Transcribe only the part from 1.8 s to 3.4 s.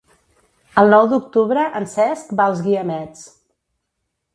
en Cesc va als Guiamets.